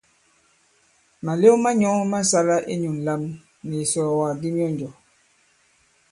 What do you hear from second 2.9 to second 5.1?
ǹlam nì ìsɔ̀ɔ̀wàk di myɔnjɔ̀.